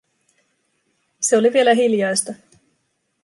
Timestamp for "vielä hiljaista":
1.53-2.33